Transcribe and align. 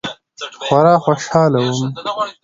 خورا 0.65 0.93
خوشحاله 1.05 1.59
وم. 1.63 1.81